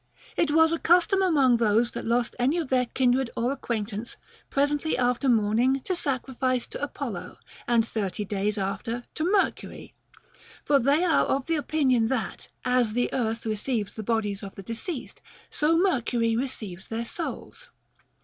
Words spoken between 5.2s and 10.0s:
mourning to sacrifice to Apollo, and thirty days after to Mercury.